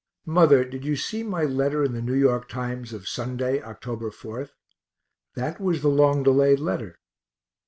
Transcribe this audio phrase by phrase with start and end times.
[0.25, 2.25] Mother, did you see my letter in the N.
[2.25, 2.41] Y.
[2.47, 4.11] Times of Sunday, Oct.
[4.11, 4.49] 4?
[5.35, 6.97] That was the long delayed letter.